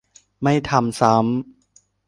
[0.43, 1.27] ไม่ทำซ้ำ